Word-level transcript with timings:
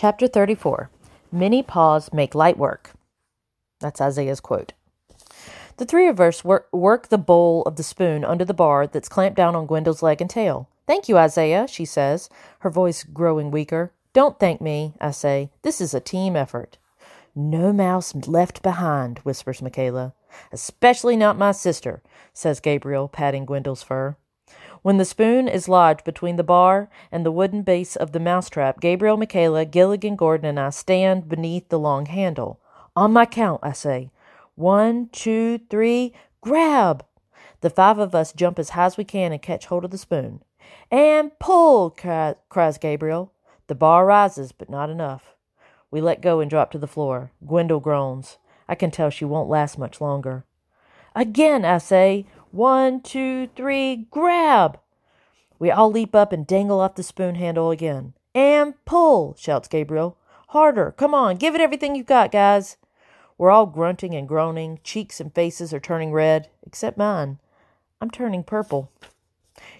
Chapter 0.00 0.28
34 0.28 0.88
Many 1.30 1.62
paws 1.62 2.10
make 2.10 2.34
light 2.34 2.56
work. 2.56 2.92
That's 3.80 4.00
Isaiah's 4.00 4.40
quote. 4.40 4.72
The 5.76 5.84
three 5.84 6.08
of 6.08 6.18
us 6.18 6.42
work, 6.42 6.68
work 6.72 7.08
the 7.08 7.18
bowl 7.18 7.62
of 7.64 7.76
the 7.76 7.82
spoon 7.82 8.24
under 8.24 8.46
the 8.46 8.54
bar 8.54 8.86
that's 8.86 9.10
clamped 9.10 9.36
down 9.36 9.54
on 9.54 9.66
Gwendole's 9.66 10.02
leg 10.02 10.22
and 10.22 10.30
tail. 10.30 10.70
Thank 10.86 11.10
you, 11.10 11.18
Isaiah, 11.18 11.68
she 11.68 11.84
says, 11.84 12.30
her 12.60 12.70
voice 12.70 13.04
growing 13.04 13.50
weaker. 13.50 13.92
Don't 14.14 14.40
thank 14.40 14.62
me, 14.62 14.94
I 15.02 15.10
say. 15.10 15.50
This 15.60 15.82
is 15.82 15.92
a 15.92 16.00
team 16.00 16.34
effort. 16.34 16.78
No 17.34 17.70
mouse 17.70 18.14
left 18.26 18.62
behind, 18.62 19.18
whispers 19.18 19.60
Michaela. 19.60 20.14
Especially 20.50 21.14
not 21.14 21.36
my 21.36 21.52
sister, 21.52 22.02
says 22.32 22.60
Gabriel, 22.60 23.06
patting 23.06 23.44
Gwendole's 23.44 23.82
fur. 23.82 24.16
When 24.82 24.96
the 24.96 25.04
spoon 25.04 25.46
is 25.46 25.68
lodged 25.68 26.04
between 26.04 26.36
the 26.36 26.42
bar 26.42 26.88
and 27.12 27.24
the 27.24 27.32
wooden 27.32 27.62
base 27.62 27.96
of 27.96 28.12
the 28.12 28.20
mousetrap, 28.20 28.80
Gabriel, 28.80 29.18
Michaela, 29.18 29.66
Gilligan, 29.66 30.16
Gordon, 30.16 30.46
and 30.46 30.58
I 30.58 30.70
stand 30.70 31.28
beneath 31.28 31.68
the 31.68 31.78
long 31.78 32.06
handle. 32.06 32.60
On 32.96 33.12
my 33.12 33.26
count, 33.26 33.60
I 33.62 33.72
say. 33.72 34.10
One, 34.54 35.08
two, 35.12 35.60
three, 35.68 36.14
grab! 36.40 37.04
The 37.60 37.70
five 37.70 37.98
of 37.98 38.14
us 38.14 38.32
jump 38.32 38.58
as 38.58 38.70
high 38.70 38.86
as 38.86 38.96
we 38.96 39.04
can 39.04 39.32
and 39.32 39.42
catch 39.42 39.66
hold 39.66 39.84
of 39.84 39.90
the 39.90 39.98
spoon. 39.98 40.42
And 40.90 41.38
pull, 41.38 41.90
cries 41.90 42.78
Gabriel. 42.78 43.32
The 43.66 43.74
bar 43.74 44.06
rises, 44.06 44.50
but 44.50 44.70
not 44.70 44.88
enough. 44.88 45.34
We 45.90 46.00
let 46.00 46.22
go 46.22 46.40
and 46.40 46.48
drop 46.48 46.70
to 46.72 46.78
the 46.78 46.86
floor. 46.86 47.32
Gwendole 47.46 47.82
groans. 47.82 48.38
I 48.68 48.74
can 48.74 48.90
tell 48.90 49.10
she 49.10 49.24
won't 49.24 49.48
last 49.48 49.78
much 49.78 50.00
longer. 50.00 50.44
Again, 51.14 51.64
I 51.64 51.78
say, 51.78 52.26
one, 52.50 53.00
two, 53.00 53.48
three, 53.56 54.06
grab! 54.10 54.78
We 55.58 55.70
all 55.70 55.90
leap 55.90 56.14
up 56.14 56.32
and 56.32 56.46
dangle 56.46 56.80
off 56.80 56.94
the 56.94 57.02
spoon 57.02 57.34
handle 57.34 57.70
again. 57.70 58.14
And 58.34 58.74
pull, 58.84 59.36
shouts 59.38 59.68
Gabriel. 59.68 60.16
Harder, 60.48 60.90
come 60.92 61.14
on, 61.14 61.36
give 61.36 61.54
it 61.54 61.60
everything 61.60 61.94
you've 61.94 62.06
got, 62.06 62.32
guys. 62.32 62.76
We're 63.38 63.50
all 63.50 63.66
grunting 63.66 64.14
and 64.14 64.28
groaning. 64.28 64.80
Cheeks 64.84 65.20
and 65.20 65.34
faces 65.34 65.72
are 65.72 65.80
turning 65.80 66.12
red, 66.12 66.48
except 66.66 66.98
mine. 66.98 67.38
I'm 68.00 68.10
turning 68.10 68.44
purple. 68.44 68.90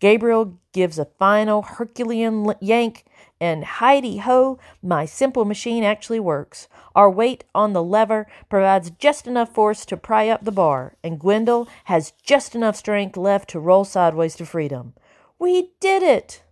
Gabriel 0.00 0.58
gives 0.72 0.98
a 0.98 1.04
final 1.04 1.62
Herculean 1.62 2.52
yank, 2.60 3.04
and 3.40 3.64
Heidi 3.64 4.18
ho, 4.18 4.58
my 4.82 5.04
simple 5.04 5.44
machine 5.44 5.84
actually 5.84 6.20
works. 6.20 6.68
Our 6.94 7.10
weight 7.10 7.44
on 7.54 7.72
the 7.72 7.82
lever 7.82 8.26
provides 8.48 8.90
just 8.90 9.26
enough 9.26 9.52
force 9.54 9.84
to 9.86 9.96
pry 9.96 10.28
up 10.28 10.44
the 10.44 10.52
bar, 10.52 10.96
and 11.02 11.20
Gwendol 11.20 11.68
has 11.84 12.12
just 12.22 12.54
enough 12.54 12.76
strength 12.76 13.16
left 13.16 13.48
to 13.50 13.60
roll 13.60 13.84
sideways 13.84 14.36
to 14.36 14.46
freedom. 14.46 14.94
We 15.38 15.70
did 15.80 16.02
it! 16.02 16.42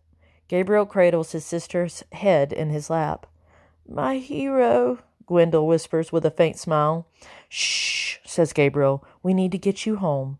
Gabriel 0.48 0.86
cradles 0.86 1.33
his 1.33 1.45
sister's 1.45 2.05
head 2.12 2.53
in 2.53 2.70
his 2.70 2.91
lap. 2.91 3.27
My 3.89 4.19
hero, 4.19 4.98
Gwendol 5.27 5.67
whispers 5.67 6.12
with 6.12 6.27
a 6.27 6.31
faint 6.31 6.59
smile. 6.59 7.07
Shh, 7.48 8.19
says 8.25 8.53
Gabriel. 8.53 9.05
We 9.23 9.34
need 9.34 9.53
to 9.53 9.59
get 9.59 9.86
you 9.86 9.97
home. 9.97 10.39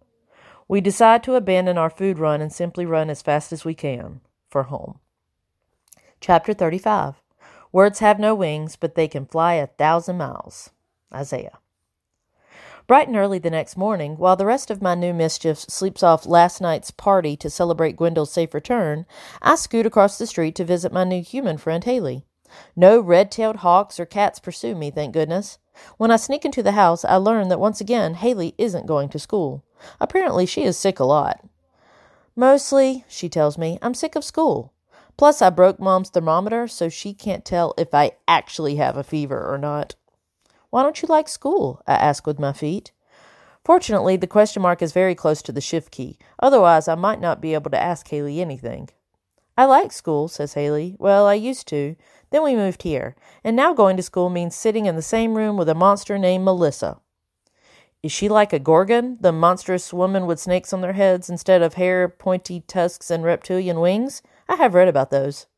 We 0.69 0.81
decide 0.81 1.23
to 1.25 1.35
abandon 1.35 1.79
our 1.79 1.91
food 1.91 2.19
run 2.19 2.41
and 2.41 2.53
simply 2.53 2.87
run 2.87 3.11
as 3.11 3.23
fast 3.23 3.53
as 3.53 3.65
we 3.65 3.75
can 3.75 4.21
for 4.49 4.65
home. 4.65 4.99
Chapter 6.21 6.55
35 6.55 7.21
Words 7.73 8.01
have 8.01 8.19
no 8.19 8.35
wings, 8.35 8.77
but 8.77 8.95
they 8.95 9.09
can 9.09 9.27
fly 9.27 9.55
a 9.55 9.67
thousand 9.67 10.19
miles. 10.19 10.71
Isaiah. 11.13 11.59
Bright 12.87 13.09
and 13.09 13.17
early 13.17 13.39
the 13.39 13.51
next 13.51 13.77
morning, 13.77 14.17
while 14.17 14.37
the 14.37 14.45
rest 14.47 14.71
of 14.71 14.83
my 14.83 14.95
new 14.95 15.15
mischief 15.15 15.59
sleeps 15.59 16.03
off 16.03 16.27
last 16.27 16.61
night's 16.61 16.91
party 16.91 17.37
to 17.37 17.49
celebrate 17.49 17.97
Gwendole's 17.97 18.33
safe 18.33 18.53
return, 18.53 19.07
I 19.41 19.55
scoot 19.55 19.87
across 19.87 20.19
the 20.19 20.27
street 20.27 20.55
to 20.57 20.65
visit 20.65 20.93
my 20.93 21.05
new 21.05 21.23
human 21.23 21.59
friend 21.59 21.83
Haley. 21.85 22.27
No 22.77 23.01
red 23.01 23.31
tailed 23.31 23.57
hawks 23.57 23.99
or 23.99 24.05
cats 24.05 24.39
pursue 24.39 24.75
me, 24.75 24.91
thank 24.91 25.15
goodness. 25.15 25.59
When 25.97 26.11
I 26.11 26.17
sneak 26.17 26.45
into 26.45 26.63
the 26.63 26.73
house, 26.73 27.05
I 27.05 27.17
learn 27.17 27.49
that 27.49 27.61
once 27.61 27.81
again 27.81 28.15
Haley 28.15 28.55
isn't 28.59 28.87
going 28.87 29.09
to 29.11 29.19
school. 29.19 29.65
Apparently, 30.01 30.47
she 30.47 30.63
is 30.65 30.77
sick 30.77 30.99
a 30.99 31.05
lot. 31.05 31.45
Mostly, 32.35 33.05
she 33.09 33.29
tells 33.29 33.59
me, 33.59 33.79
I'm 33.83 33.95
sick 33.95 34.17
of 34.17 34.25
school. 34.25 34.73
Plus, 35.17 35.43
I 35.43 35.51
broke 35.51 35.79
Mom's 35.79 36.11
thermometer, 36.11 36.67
so 36.67 36.89
she 36.89 37.13
can't 37.13 37.45
tell 37.45 37.75
if 37.77 37.95
I 37.95 38.13
actually 38.27 38.77
have 38.77 38.97
a 38.97 39.05
fever 39.05 39.53
or 39.53 39.59
not. 39.59 39.95
Why 40.71 40.83
don't 40.83 41.03
you 41.03 41.09
like 41.09 41.29
school? 41.29 41.83
I 41.87 41.95
ask 41.95 42.27
with 42.27 42.39
my 42.39 42.53
feet. 42.53 42.93
Fortunately, 43.65 44.17
the 44.17 44.27
question 44.27 44.63
mark 44.63 44.83
is 44.83 44.93
very 44.93 45.15
close 45.15 45.43
to 45.43 45.53
the 45.53 45.61
shift 45.61 45.93
key. 45.93 46.19
Otherwise, 46.41 46.89
I 46.89 46.95
might 46.95 47.21
not 47.21 47.41
be 47.41 47.55
able 47.55 47.71
to 47.71 47.81
ask 47.81 48.09
Haley 48.09 48.41
anything. 48.41 48.89
I 49.57 49.67
like 49.67 49.93
school, 49.93 50.29
says 50.29 50.55
Haley. 50.55 50.97
Well, 50.99 51.27
I 51.27 51.35
used 51.35 51.69
to. 51.69 51.95
Then 52.31 52.43
we 52.43 52.57
moved 52.57 52.83
here. 52.83 53.15
And 53.45 53.55
now 53.55 53.75
going 53.75 53.97
to 53.99 54.03
school 54.03 54.31
means 54.31 54.57
sitting 54.57 54.87
in 54.87 54.97
the 54.97 55.03
same 55.03 55.35
room 55.35 55.59
with 55.59 55.69
a 55.69 55.75
monster 55.75 56.19
named 56.19 56.45
Melissa. 56.45 56.99
Is 58.03 58.11
she 58.11 58.29
like 58.29 58.53
a 58.53 58.59
gorgon, 58.59 59.17
the 59.21 59.31
monstrous 59.31 59.93
woman 59.93 60.27
with 60.27 60.41
snakes 60.41 60.73
on 60.73 60.81
their 60.81 60.95
heads 60.95 61.31
instead 61.31 61.63
of 61.63 61.75
hair, 61.75 62.09
pointy 62.09 62.65
tusks, 62.67 63.11
and 63.13 63.23
reptilian 63.23 63.79
wings? 63.79 64.23
I 64.49 64.57
have 64.57 64.75
read 64.75 64.89
about 64.89 65.11
those. 65.11 65.47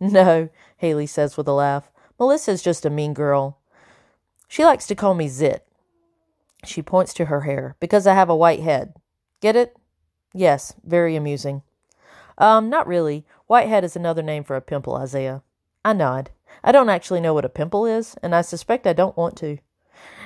No, 0.00 0.48
Haley 0.78 1.06
says 1.06 1.36
with 1.36 1.46
a 1.46 1.52
laugh. 1.52 1.90
Melissa's 2.18 2.62
just 2.62 2.84
a 2.84 2.90
mean 2.90 3.14
girl. 3.14 3.58
She 4.48 4.64
likes 4.64 4.88
to 4.88 4.94
call 4.94 5.14
me 5.14 5.28
Zit. 5.28 5.66
She 6.64 6.82
points 6.82 7.14
to 7.14 7.26
her 7.26 7.42
hair, 7.42 7.76
because 7.78 8.06
I 8.06 8.14
have 8.14 8.28
a 8.28 8.36
white 8.36 8.60
head. 8.60 8.94
Get 9.40 9.54
it? 9.54 9.76
Yes, 10.34 10.74
very 10.84 11.14
amusing. 11.14 11.62
Um, 12.36 12.68
not 12.68 12.88
really. 12.88 13.24
Whitehead 13.46 13.84
is 13.84 13.94
another 13.94 14.22
name 14.22 14.42
for 14.42 14.56
a 14.56 14.60
pimple, 14.60 14.96
Isaiah. 14.96 15.42
I 15.84 15.92
nod. 15.92 16.30
I 16.62 16.72
don't 16.72 16.88
actually 16.88 17.20
know 17.20 17.34
what 17.34 17.44
a 17.44 17.48
pimple 17.48 17.86
is, 17.86 18.16
and 18.22 18.34
I 18.34 18.42
suspect 18.42 18.86
I 18.86 18.92
don't 18.94 19.16
want 19.16 19.36
to. 19.38 19.58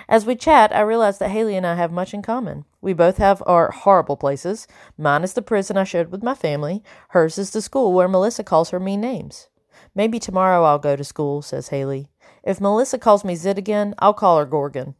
As 0.09 0.25
we 0.25 0.37
chat, 0.37 0.75
I 0.75 0.81
realize 0.81 1.19
that 1.19 1.31
Haley 1.31 1.56
and 1.56 1.67
I 1.67 1.75
have 1.75 1.93
much 1.93 2.15
in 2.15 2.23
common. 2.23 2.65
We 2.81 2.93
both 2.93 3.19
have 3.19 3.43
our 3.47 3.71
horrible 3.71 4.17
places. 4.17 4.67
Mine 4.97 5.23
is 5.23 5.34
the 5.34 5.43
prison 5.43 5.77
I 5.77 5.84
shared 5.84 6.11
with 6.11 6.23
my 6.23 6.34
family. 6.34 6.83
Hers 7.11 7.39
is 7.39 7.51
the 7.51 7.61
school 7.61 7.93
where 7.93 8.09
Melissa 8.09 8.43
calls 8.43 8.71
her 8.71 8.81
mean 8.81 9.01
names. 9.01 9.49
Maybe 9.95 10.19
tomorrow 10.19 10.65
I'll 10.65 10.79
go 10.79 10.97
to 10.97 11.05
school, 11.05 11.43
says 11.43 11.69
Haley. 11.69 12.09
If 12.43 12.61
Melissa 12.61 12.99
calls 12.99 13.25
me 13.25 13.34
Zit 13.34 13.59
again, 13.59 13.95
I'll 13.99 14.15
call 14.15 14.39
her 14.39 14.47
Gorgon. 14.47 14.95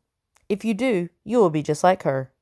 If 0.49 0.65
you 0.65 0.75
do, 0.75 1.09
you 1.25 1.39
will 1.39 1.51
be 1.51 1.63
just 1.63 1.85
like 1.85 2.03
her. 2.03 2.33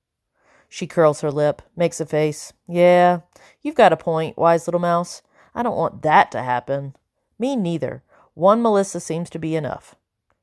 She 0.69 0.87
curls 0.87 1.21
her 1.21 1.31
lip, 1.31 1.63
makes 1.77 2.01
a 2.01 2.07
face. 2.07 2.53
Yeah, 2.67 3.21
you've 3.63 3.75
got 3.75 3.93
a 3.93 3.97
point, 3.97 4.37
wise 4.37 4.67
little 4.67 4.81
mouse. 4.81 5.23
I 5.55 5.63
don't 5.63 5.77
want 5.77 6.03
that 6.03 6.33
to 6.33 6.43
happen. 6.43 6.97
Me 7.39 7.57
neither. 7.57 8.03
One 8.35 8.63
Melissa 8.63 9.01
seems 9.01 9.31
to 9.31 9.39
be 9.39 9.57
enough. 9.57 9.95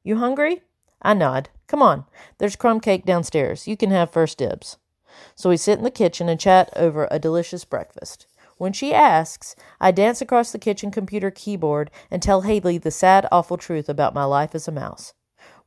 You 0.04 0.18
hungry? 0.18 0.64
I 1.04 1.14
nod. 1.14 1.50
Come 1.68 1.82
on, 1.82 2.06
there's 2.38 2.56
crumb 2.56 2.80
cake 2.80 3.06
downstairs. 3.06 3.68
You 3.68 3.76
can 3.76 3.92
have 3.92 4.12
first 4.12 4.38
dibs. 4.38 4.78
So 5.36 5.50
we 5.50 5.58
sit 5.58 5.78
in 5.78 5.84
the 5.84 5.92
kitchen 5.92 6.30
and 6.30 6.40
chat 6.40 6.70
over 6.76 7.08
a 7.10 7.20
delicious 7.20 7.66
breakfast. 7.66 8.28
When 8.58 8.74
she 8.74 8.94
asks, 8.94 9.56
I 9.82 9.92
dance 9.92 10.22
across 10.22 10.52
the 10.52 10.60
kitchen 10.60 10.92
computer 10.92 11.32
keyboard 11.32 11.92
and 12.10 12.22
tell 12.22 12.42
Haley 12.42 12.78
the 12.78 12.92
sad, 12.92 13.28
awful 13.32 13.58
truth 13.58 13.90
about 13.90 14.14
my 14.14 14.24
life 14.24 14.56
as 14.56 14.68
a 14.68 14.72
mouse. 14.72 15.14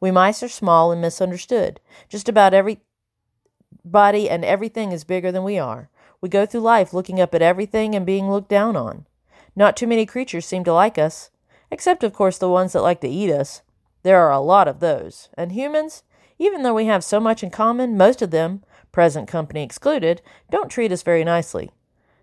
We 0.01 0.11
mice 0.11 0.43
are 0.43 0.49
small 0.49 0.93
and 0.93 1.01
misunderstood. 1.01 1.81
Just 2.09 2.29
about 2.29 2.55
every 2.55 2.81
body 3.85 4.29
and 4.31 4.45
everything 4.45 4.93
is 4.93 5.05
bigger 5.05 5.33
than 5.33 5.45
we 5.45 5.59
are. 5.59 5.91
We 6.21 6.29
go 6.29 6.47
through 6.47 6.61
life 6.61 6.93
looking 6.93 7.21
up 7.21 7.35
at 7.35 7.43
everything 7.43 7.95
and 7.95 8.07
being 8.07 8.31
looked 8.31 8.49
down 8.49 8.77
on. 8.77 9.07
Not 9.55 9.77
too 9.77 9.87
many 9.87 10.07
creatures 10.07 10.47
seem 10.47 10.65
to 10.65 10.73
like 10.73 10.99
us, 10.99 11.31
except, 11.71 12.05
of 12.05 12.13
course, 12.13 12.39
the 12.39 12.49
ones 12.49 12.73
that 12.73 12.83
like 12.83 13.01
to 13.01 13.09
eat 13.09 13.31
us. 13.31 13.63
There 14.07 14.21
are 14.21 14.31
a 14.31 14.39
lot 14.39 14.69
of 14.69 14.79
those. 14.79 15.31
And 15.37 15.51
humans, 15.51 16.05
even 16.39 16.63
though 16.63 16.75
we 16.75 16.85
have 16.85 17.03
so 17.03 17.19
much 17.19 17.43
in 17.43 17.51
common, 17.51 17.97
most 17.97 18.23
of 18.23 18.31
them, 18.31 18.63
present 18.93 19.27
company 19.27 19.65
excluded, 19.65 20.23
don't 20.49 20.71
treat 20.71 20.93
us 20.93 21.03
very 21.03 21.25
nicely. 21.25 21.73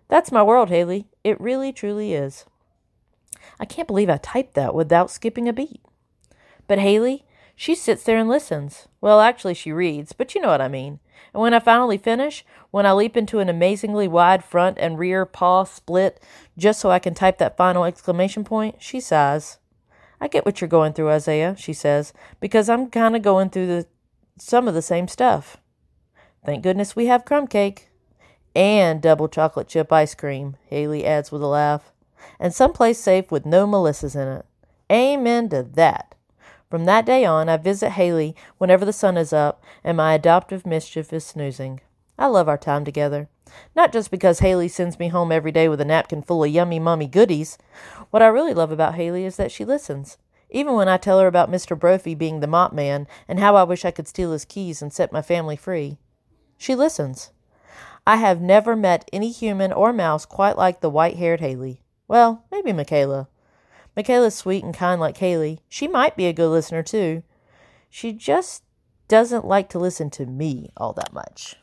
That's 0.08 0.32
my 0.32 0.42
world, 0.42 0.70
Haley. 0.70 1.08
It 1.24 1.38
really, 1.38 1.74
truly 1.74 2.14
is. 2.14 2.46
I 3.60 3.66
can't 3.66 3.86
believe 3.86 4.08
I 4.08 4.16
typed 4.16 4.54
that 4.54 4.74
without 4.74 5.10
skipping 5.10 5.46
a 5.46 5.52
beat. 5.52 5.82
But 6.66 6.78
Haley, 6.78 7.26
she 7.54 7.74
sits 7.74 8.02
there 8.04 8.16
and 8.16 8.30
listens. 8.30 8.88
Well, 9.02 9.20
actually, 9.20 9.52
she 9.52 9.70
reads, 9.70 10.14
but 10.14 10.34
you 10.34 10.40
know 10.40 10.48
what 10.48 10.62
I 10.62 10.68
mean. 10.68 11.00
And 11.34 11.42
when 11.42 11.52
I 11.52 11.58
finally 11.58 11.98
finish, 11.98 12.46
when 12.70 12.86
I 12.86 12.92
leap 12.92 13.14
into 13.14 13.40
an 13.40 13.50
amazingly 13.50 14.08
wide 14.08 14.42
front 14.42 14.78
and 14.80 14.98
rear 14.98 15.26
paw 15.26 15.64
split 15.64 16.18
just 16.56 16.80
so 16.80 16.90
I 16.90 16.98
can 16.98 17.12
type 17.12 17.36
that 17.36 17.58
final 17.58 17.84
exclamation 17.84 18.42
point, 18.42 18.76
she 18.78 19.00
sighs. 19.00 19.58
I 20.24 20.26
get 20.26 20.46
what 20.46 20.62
you're 20.62 20.68
going 20.68 20.94
through, 20.94 21.10
Isaiah, 21.10 21.54
she 21.58 21.74
says, 21.74 22.14
because 22.40 22.70
I'm 22.70 22.88
kind 22.88 23.14
of 23.14 23.20
going 23.20 23.50
through 23.50 23.66
the, 23.66 23.86
some 24.38 24.66
of 24.66 24.72
the 24.72 24.80
same 24.80 25.06
stuff. 25.06 25.58
Thank 26.46 26.62
goodness 26.62 26.96
we 26.96 27.06
have 27.06 27.26
crumb 27.26 27.46
cake. 27.46 27.90
And 28.56 29.02
double 29.02 29.28
chocolate 29.28 29.68
chip 29.68 29.92
ice 29.92 30.14
cream, 30.14 30.56
Haley 30.64 31.04
adds 31.04 31.30
with 31.30 31.42
a 31.42 31.46
laugh. 31.46 31.92
And 32.40 32.54
someplace 32.54 32.98
safe 32.98 33.30
with 33.30 33.44
no 33.44 33.66
Melissas 33.66 34.16
in 34.16 34.38
it. 34.38 34.46
Amen 34.90 35.50
to 35.50 35.62
that. 35.62 36.14
From 36.70 36.86
that 36.86 37.04
day 37.04 37.26
on, 37.26 37.50
I 37.50 37.58
visit 37.58 37.90
Haley 37.90 38.34
whenever 38.56 38.86
the 38.86 38.94
sun 38.94 39.18
is 39.18 39.34
up 39.34 39.62
and 39.84 39.98
my 39.98 40.14
adoptive 40.14 40.64
mischief 40.64 41.12
is 41.12 41.26
snoozing. 41.26 41.82
I 42.18 42.28
love 42.28 42.48
our 42.48 42.56
time 42.56 42.86
together. 42.86 43.28
Not 43.74 43.92
just 43.92 44.10
because 44.10 44.38
Haley 44.38 44.68
sends 44.68 44.98
me 44.98 45.08
home 45.08 45.32
every 45.32 45.52
day 45.52 45.68
with 45.68 45.80
a 45.80 45.84
napkin 45.84 46.22
full 46.22 46.44
of 46.44 46.50
yummy 46.50 46.78
mummy 46.78 47.06
goodies. 47.06 47.58
What 48.10 48.22
I 48.22 48.26
really 48.26 48.54
love 48.54 48.70
about 48.70 48.94
Haley 48.94 49.24
is 49.24 49.36
that 49.36 49.52
she 49.52 49.64
listens. 49.64 50.18
Even 50.50 50.74
when 50.74 50.88
I 50.88 50.96
tell 50.96 51.18
her 51.20 51.26
about 51.26 51.50
Mr. 51.50 51.78
Brophy 51.78 52.14
being 52.14 52.40
the 52.40 52.46
mop 52.46 52.72
man 52.72 53.06
and 53.26 53.40
how 53.40 53.56
I 53.56 53.64
wish 53.64 53.84
I 53.84 53.90
could 53.90 54.06
steal 54.06 54.32
his 54.32 54.44
keys 54.44 54.80
and 54.80 54.92
set 54.92 55.12
my 55.12 55.22
family 55.22 55.56
free, 55.56 55.98
she 56.56 56.74
listens. 56.74 57.32
I 58.06 58.16
have 58.16 58.40
never 58.40 58.76
met 58.76 59.08
any 59.12 59.30
human 59.30 59.72
or 59.72 59.92
mouse 59.92 60.26
quite 60.26 60.58
like 60.58 60.80
the 60.80 60.90
white 60.90 61.16
haired 61.16 61.40
Haley. 61.40 61.80
Well, 62.06 62.44
maybe 62.52 62.72
Michaela. 62.72 63.28
Michaela's 63.96 64.34
sweet 64.34 64.62
and 64.62 64.74
kind 64.74 65.00
like 65.00 65.16
Haley. 65.16 65.60
She 65.68 65.88
might 65.88 66.16
be 66.16 66.26
a 66.26 66.32
good 66.32 66.50
listener, 66.50 66.82
too. 66.82 67.22
She 67.88 68.12
just 68.12 68.62
doesn't 69.08 69.46
like 69.46 69.68
to 69.70 69.78
listen 69.78 70.10
to 70.10 70.26
me 70.26 70.70
all 70.76 70.92
that 70.94 71.12
much. 71.12 71.56